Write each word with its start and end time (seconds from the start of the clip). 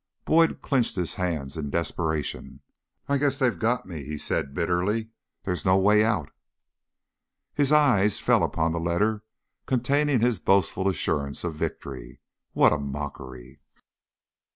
Boyd 0.25 0.63
clinched 0.63 0.95
his 0.95 1.13
hands 1.13 1.57
in 1.57 1.69
desperation. 1.69 2.61
"I 3.07 3.19
guess 3.19 3.37
they've 3.37 3.59
got 3.59 3.85
me," 3.85 4.03
he 4.03 4.17
said, 4.17 4.55
bitterly. 4.55 5.09
"There's 5.45 5.63
no 5.63 5.77
way 5.77 6.03
out." 6.03 6.31
His 7.53 7.71
eyes 7.71 8.19
fell 8.19 8.41
upon 8.41 8.71
the 8.71 8.79
letter 8.79 9.21
containing 9.67 10.19
his 10.19 10.39
boastful 10.39 10.87
assurance 10.89 11.43
of 11.43 11.53
victory. 11.53 12.19
What 12.53 12.73
a 12.73 12.79
mockery! 12.79 13.59